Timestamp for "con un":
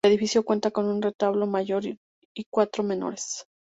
0.71-0.99